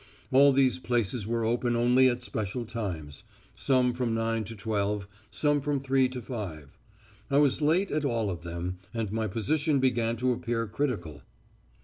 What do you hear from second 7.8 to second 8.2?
at